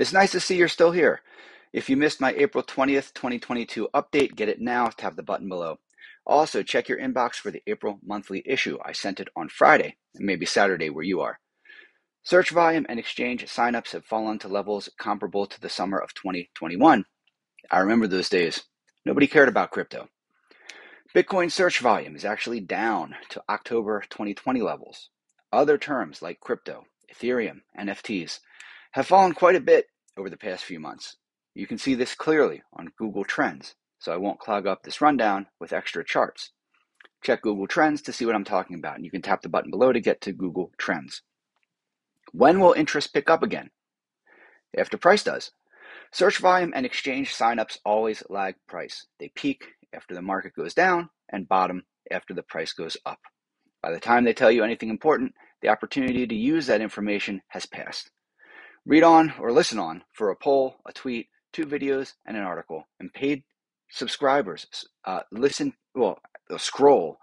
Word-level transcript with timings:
It's 0.00 0.14
nice 0.14 0.32
to 0.32 0.40
see 0.40 0.56
you're 0.56 0.68
still 0.68 0.92
here. 0.92 1.20
If 1.74 1.90
you 1.90 1.96
missed 1.98 2.22
my 2.22 2.32
April 2.32 2.64
20th, 2.64 3.12
2022 3.12 3.90
update, 3.92 4.34
get 4.34 4.48
it 4.48 4.58
now. 4.58 4.86
Tap 4.86 5.14
the 5.14 5.22
button 5.22 5.46
below. 5.46 5.78
Also, 6.24 6.62
check 6.62 6.88
your 6.88 6.98
inbox 6.98 7.34
for 7.34 7.50
the 7.50 7.62
April 7.66 7.98
monthly 8.02 8.42
issue. 8.46 8.78
I 8.82 8.92
sent 8.92 9.20
it 9.20 9.28
on 9.36 9.50
Friday, 9.50 9.96
and 10.14 10.24
maybe 10.24 10.46
Saturday 10.46 10.88
where 10.88 11.04
you 11.04 11.20
are. 11.20 11.38
Search 12.22 12.48
volume 12.48 12.86
and 12.88 12.98
exchange 12.98 13.44
signups 13.44 13.92
have 13.92 14.06
fallen 14.06 14.38
to 14.38 14.48
levels 14.48 14.88
comparable 14.98 15.44
to 15.44 15.60
the 15.60 15.68
summer 15.68 15.98
of 15.98 16.14
2021. 16.14 17.04
I 17.70 17.78
remember 17.78 18.06
those 18.06 18.30
days. 18.30 18.62
Nobody 19.04 19.26
cared 19.26 19.50
about 19.50 19.70
crypto. 19.70 20.08
Bitcoin 21.14 21.52
search 21.52 21.78
volume 21.78 22.16
is 22.16 22.24
actually 22.24 22.60
down 22.60 23.16
to 23.28 23.42
October 23.50 24.02
2020 24.08 24.62
levels. 24.62 25.10
Other 25.52 25.76
terms 25.76 26.22
like 26.22 26.40
crypto, 26.40 26.84
Ethereum, 27.12 27.60
NFTs 27.78 28.38
have 28.92 29.06
fallen 29.06 29.32
quite 29.32 29.56
a 29.56 29.60
bit 29.60 29.86
over 30.16 30.28
the 30.28 30.36
past 30.36 30.64
few 30.64 30.80
months. 30.80 31.16
You 31.54 31.66
can 31.66 31.78
see 31.78 31.94
this 31.94 32.14
clearly 32.14 32.62
on 32.72 32.92
Google 32.98 33.24
Trends, 33.24 33.74
so 33.98 34.12
I 34.12 34.16
won't 34.16 34.40
clog 34.40 34.66
up 34.66 34.82
this 34.82 35.00
rundown 35.00 35.46
with 35.60 35.72
extra 35.72 36.04
charts. 36.04 36.52
Check 37.22 37.42
Google 37.42 37.66
Trends 37.66 38.02
to 38.02 38.12
see 38.12 38.24
what 38.24 38.34
I'm 38.34 38.44
talking 38.44 38.76
about, 38.76 38.96
and 38.96 39.04
you 39.04 39.10
can 39.10 39.22
tap 39.22 39.42
the 39.42 39.48
button 39.48 39.70
below 39.70 39.92
to 39.92 40.00
get 40.00 40.20
to 40.22 40.32
Google 40.32 40.72
Trends. 40.78 41.22
When 42.32 42.60
will 42.60 42.72
interest 42.72 43.12
pick 43.12 43.28
up 43.28 43.42
again? 43.42 43.70
After 44.76 44.96
price 44.96 45.22
does. 45.22 45.50
Search 46.12 46.38
volume 46.38 46.72
and 46.74 46.86
exchange 46.86 47.34
signups 47.34 47.78
always 47.84 48.22
lag 48.28 48.54
price. 48.66 49.06
They 49.18 49.30
peak 49.34 49.64
after 49.92 50.14
the 50.14 50.22
market 50.22 50.54
goes 50.54 50.74
down 50.74 51.10
and 51.28 51.48
bottom 51.48 51.84
after 52.10 52.34
the 52.34 52.42
price 52.42 52.72
goes 52.72 52.96
up. 53.06 53.20
By 53.82 53.92
the 53.92 54.00
time 54.00 54.24
they 54.24 54.32
tell 54.32 54.50
you 54.50 54.64
anything 54.64 54.88
important, 54.88 55.34
the 55.62 55.68
opportunity 55.68 56.26
to 56.26 56.34
use 56.34 56.66
that 56.66 56.80
information 56.80 57.42
has 57.48 57.66
passed. 57.66 58.10
Read 58.86 59.02
on 59.04 59.34
or 59.40 59.52
listen 59.52 59.78
on 59.78 60.02
for 60.12 60.30
a 60.30 60.36
poll, 60.36 60.76
a 60.86 60.92
tweet, 60.92 61.28
two 61.52 61.66
videos, 61.66 62.14
and 62.26 62.36
an 62.36 62.44
article. 62.44 62.88
And 63.00 63.12
paid 63.12 63.44
subscribers, 63.90 64.66
uh, 65.04 65.20
listen, 65.32 65.74
well, 65.94 66.18
scroll, 66.58 67.18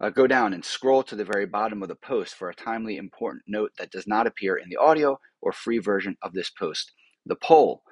uh, 0.00 0.10
go 0.10 0.26
down 0.26 0.54
and 0.54 0.64
scroll 0.64 1.02
to 1.04 1.16
the 1.16 1.24
very 1.24 1.46
bottom 1.46 1.82
of 1.82 1.88
the 1.88 1.96
post 1.96 2.34
for 2.34 2.50
a 2.50 2.54
timely, 2.54 2.96
important 2.96 3.44
note 3.46 3.72
that 3.78 3.92
does 3.92 4.06
not 4.06 4.26
appear 4.26 4.56
in 4.56 4.68
the 4.70 4.76
audio 4.76 5.18
or 5.42 5.52
free 5.52 5.78
version 5.78 6.16
of 6.22 6.32
this 6.34 6.50
post. 6.50 6.92
The 7.26 7.36
poll 7.36 7.82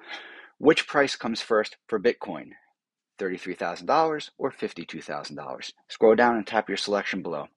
Which 0.59 0.87
price 0.87 1.15
comes 1.15 1.41
first 1.41 1.77
for 1.87 1.99
Bitcoin? 1.99 2.51
$33,000 3.19 4.31
or 4.37 4.51
$52,000? 4.51 5.71
Scroll 5.89 6.15
down 6.15 6.37
and 6.37 6.47
tap 6.47 6.69
your 6.69 6.77
selection 6.77 7.21
below. 7.21 7.47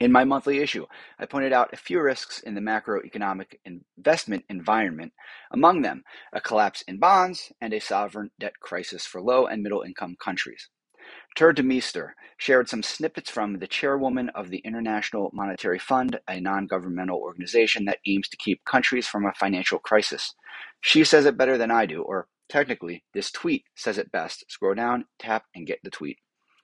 In 0.00 0.10
my 0.10 0.24
monthly 0.24 0.58
issue, 0.58 0.86
I 1.20 1.26
pointed 1.26 1.52
out 1.52 1.72
a 1.72 1.76
few 1.76 2.00
risks 2.00 2.40
in 2.40 2.54
the 2.54 2.60
macroeconomic 2.60 3.60
investment 3.64 4.44
environment, 4.48 5.12
among 5.52 5.82
them 5.82 6.02
a 6.32 6.40
collapse 6.40 6.82
in 6.82 6.98
bonds 6.98 7.52
and 7.60 7.72
a 7.72 7.80
sovereign 7.80 8.32
debt 8.40 8.58
crisis 8.58 9.06
for 9.06 9.22
low 9.22 9.46
and 9.46 9.62
middle 9.62 9.82
income 9.82 10.16
countries. 10.18 10.68
Tuur 11.36 11.52
Demeester 11.54 12.14
shared 12.36 12.68
some 12.68 12.82
snippets 12.82 13.30
from 13.30 13.58
the 13.58 13.68
chairwoman 13.68 14.30
of 14.30 14.50
the 14.50 14.58
International 14.58 15.30
Monetary 15.32 15.78
Fund, 15.78 16.18
a 16.26 16.40
non 16.40 16.66
governmental 16.66 17.18
organization 17.18 17.84
that 17.84 18.00
aims 18.06 18.28
to 18.28 18.36
keep 18.36 18.64
countries 18.64 19.06
from 19.06 19.24
a 19.24 19.34
financial 19.34 19.78
crisis. 19.78 20.34
She 20.80 21.04
says 21.04 21.24
it 21.24 21.36
better 21.36 21.56
than 21.56 21.70
I 21.70 21.86
do, 21.86 22.02
or 22.02 22.26
technically, 22.48 23.04
this 23.14 23.30
tweet 23.30 23.64
says 23.76 23.98
it 23.98 24.10
best. 24.10 24.44
Scroll 24.50 24.74
down, 24.74 25.04
tap, 25.18 25.44
and 25.54 25.66
get 25.66 25.80
the 25.84 25.90
tweet. 25.90 26.18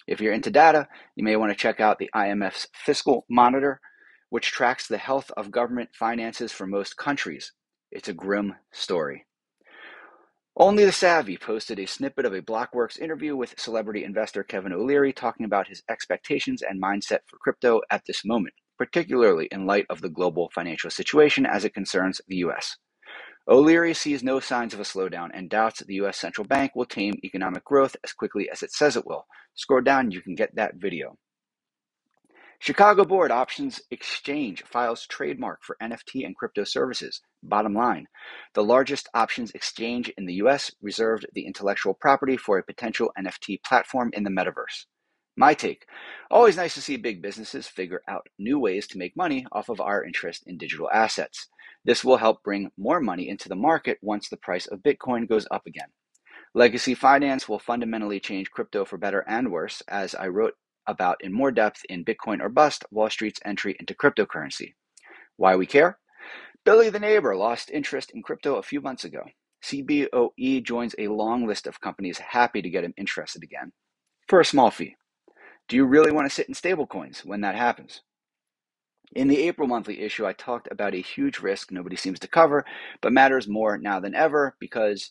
If 0.07 0.21
you're 0.21 0.33
into 0.33 0.51
data, 0.51 0.89
you 1.15 1.25
may 1.25 1.37
want 1.37 1.53
to 1.53 1.59
check 1.59 1.81
out 1.81 1.99
the 1.99 2.11
IMF's 2.15 2.69
Fiscal 2.75 3.25
Monitor, 3.29 3.81
which 4.29 4.51
tracks 4.53 4.87
the 4.87 4.99
health 4.99 5.31
of 5.37 5.51
government 5.51 5.91
finances 5.93 6.53
for 6.53 6.67
most 6.67 6.97
countries. 6.97 7.53
It's 7.91 8.09
a 8.09 8.15
grim 8.15 8.55
story. 8.73 9.27
Only 10.57 10.85
the 10.85 10.93
Savvy 10.93 11.37
posted 11.37 11.79
a 11.79 11.87
snippet 11.87 12.27
of 12.27 12.35
a 12.35 12.43
Blockworks 12.43 12.99
interview 12.99 13.37
with 13.37 13.59
celebrity 13.59 14.05
investor 14.05 14.43
Kevin 14.43 14.73
O'Leary 14.73 15.13
talking 15.13 15.47
about 15.47 15.69
his 15.69 15.83
expectations 15.89 16.63
and 16.63 16.83
mindset 16.83 17.21
for 17.27 17.39
crypto 17.39 17.81
at 17.91 18.05
this 18.07 18.25
moment, 18.25 18.55
particularly 18.77 19.49
in 19.53 19.67
light 19.67 19.87
of 19.89 20.01
the 20.01 20.09
global 20.09 20.51
financial 20.55 20.91
situation 20.91 21.47
as 21.47 21.65
it 21.65 21.75
concerns 21.75 22.21
the 22.29 22.37
U.S. 22.37 22.77
O'Leary 23.51 23.95
sees 23.95 24.23
no 24.23 24.39
signs 24.39 24.75
of 24.75 24.79
a 24.79 24.85
slowdown 24.85 25.31
and 25.35 25.51
doubts 25.51 25.81
that 25.81 25.89
the 25.89 25.95
U.S. 25.95 26.17
central 26.17 26.47
bank 26.47 26.77
will 26.77 26.85
tame 26.85 27.19
economic 27.25 27.65
growth 27.65 27.97
as 28.05 28.13
quickly 28.13 28.49
as 28.49 28.63
it 28.63 28.71
says 28.71 28.97
it 28.97 29.05
will. 29.05 29.27
Scroll 29.57 29.81
down, 29.81 30.13
you 30.13 30.21
can 30.21 30.37
get 30.37 30.55
that 30.55 30.77
video. 30.77 31.19
Chicago 32.61 33.05
Board 33.05 33.33
Options 33.33 33.81
Exchange 33.91 34.63
files 34.65 35.05
trademark 35.05 35.65
for 35.65 35.77
NFT 35.83 36.25
and 36.25 36.37
crypto 36.37 36.63
services. 36.63 37.23
Bottom 37.43 37.75
line 37.75 38.07
the 38.55 38.63
largest 38.63 39.09
options 39.15 39.51
exchange 39.51 40.11
in 40.17 40.27
the 40.27 40.35
US 40.35 40.71
reserved 40.81 41.27
the 41.33 41.45
intellectual 41.47 41.95
property 41.95 42.37
for 42.37 42.57
a 42.57 42.63
potential 42.63 43.11
NFT 43.19 43.65
platform 43.65 44.11
in 44.13 44.23
the 44.23 44.31
metaverse. 44.31 44.85
My 45.37 45.55
take 45.55 45.87
always 46.31 46.57
nice 46.57 46.75
to 46.75 46.83
see 46.83 46.99
big 46.99 47.23
businesses 47.23 47.67
figure 47.67 48.03
out 48.07 48.29
new 48.39 48.61
ways 48.61 48.87
to 48.89 48.99
make 48.99 49.17
money 49.17 49.47
off 49.51 49.71
of 49.71 49.81
our 49.81 50.05
interest 50.05 50.45
in 50.47 50.59
digital 50.59 50.91
assets. 50.91 51.49
This 51.85 52.05
will 52.05 52.19
help 52.19 52.43
bring 52.43 52.71
more 52.77 53.01
money 53.01 53.29
into 53.29 53.49
the 53.49 53.57
market 53.57 53.99
once 54.03 54.29
the 54.29 54.37
price 54.37 54.67
of 54.67 54.81
Bitcoin 54.81 55.29
goes 55.29 55.47
up 55.51 55.67
again. 55.67 55.89
Legacy 56.55 56.95
finance 56.95 57.49
will 57.49 57.59
fundamentally 57.59 58.21
change 58.21 58.51
crypto 58.51 58.85
for 58.85 58.99
better 58.99 59.25
and 59.29 59.51
worse, 59.51 59.83
as 59.89 60.15
I 60.15 60.29
wrote 60.29 60.55
about 60.87 61.23
in 61.23 61.33
more 61.33 61.53
depth 61.53 61.83
in 61.89 62.05
Bitcoin 62.05 62.41
or 62.41 62.49
Bust 62.49 62.85
Wall 62.91 63.09
Street's 63.09 63.41
entry 63.45 63.77
into 63.79 63.95
cryptocurrency. 63.95 64.75
Why 65.37 65.57
we 65.57 65.67
care? 65.67 65.99
Billy 66.65 66.91
the 66.91 66.99
neighbor 66.99 67.37
lost 67.37 67.71
interest 67.71 68.11
in 68.11 68.23
crypto 68.23 68.57
a 68.57 68.63
few 68.63 68.81
months 68.81 69.05
ago. 69.05 69.23
CBOE 69.63 70.63
joins 70.65 70.95
a 70.99 71.09
long 71.09 71.47
list 71.47 71.67
of 71.67 71.81
companies 71.81 72.19
happy 72.19 72.63
to 72.63 72.71
get 72.71 72.85
him 72.85 72.95
interested 72.97 73.43
again 73.43 73.73
for 74.29 74.41
a 74.41 74.45
small 74.45 74.71
fee. 74.71 74.97
Do 75.69 75.77
you 75.77 75.85
really 75.85 76.11
want 76.11 76.29
to 76.29 76.35
sit 76.35 76.49
in 76.49 76.55
stablecoins 76.55 77.25
when 77.25 77.43
that 77.43 77.55
happens? 77.55 78.03
In 79.13 79.27
the 79.27 79.39
April 79.49 79.67
monthly 79.67 80.03
issue, 80.03 80.25
I 80.25 80.33
talked 80.33 80.69
about 80.71 80.95
a 80.95 80.99
huge 80.99 81.41
risk 81.41 81.73
nobody 81.73 81.97
seems 81.97 82.21
to 82.21 82.29
cover, 82.29 82.65
but 83.01 83.13
matters 83.13 83.49
more 83.49 83.77
now 83.77 83.99
than 83.99 84.15
ever 84.15 84.57
because 84.61 85.11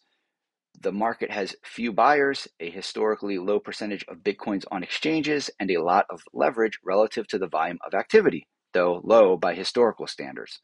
the 0.79 0.93
market 0.93 1.31
has 1.31 1.55
few 1.65 1.91
buyers, 1.91 2.47
a 2.61 2.69
historically 2.69 3.37
low 3.37 3.59
percentage 3.59 4.05
of 4.07 4.23
Bitcoins 4.23 4.63
on 4.71 4.83
exchanges, 4.83 5.49
and 5.59 5.69
a 5.69 5.83
lot 5.83 6.05
of 6.09 6.21
leverage 6.33 6.79
relative 6.85 7.27
to 7.27 7.37
the 7.37 7.49
volume 7.49 7.77
of 7.85 7.93
activity, 7.93 8.47
though 8.73 9.01
low 9.03 9.35
by 9.35 9.53
historical 9.53 10.07
standards. 10.07 10.61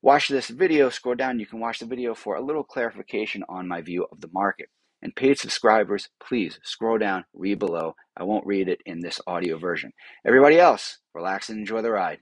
Watch 0.00 0.28
this 0.28 0.48
video, 0.48 0.90
scroll 0.90 1.16
down, 1.16 1.40
you 1.40 1.46
can 1.46 1.58
watch 1.58 1.80
the 1.80 1.86
video 1.86 2.14
for 2.14 2.36
a 2.36 2.44
little 2.44 2.62
clarification 2.62 3.42
on 3.48 3.66
my 3.66 3.82
view 3.82 4.06
of 4.12 4.20
the 4.20 4.30
market. 4.32 4.68
And 5.02 5.16
paid 5.16 5.38
subscribers, 5.38 6.08
please 6.20 6.60
scroll 6.62 6.98
down, 6.98 7.24
read 7.34 7.58
below. 7.58 7.94
I 8.16 8.22
won't 8.22 8.46
read 8.46 8.68
it 8.68 8.80
in 8.86 9.00
this 9.00 9.20
audio 9.26 9.58
version. 9.58 9.92
Everybody 10.24 10.58
else, 10.58 10.98
relax 11.14 11.48
and 11.48 11.58
enjoy 11.58 11.82
the 11.82 11.90
ride. 11.90 12.20